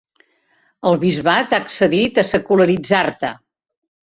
[0.91, 3.33] El bisbat ha accedit a secularitzar-te.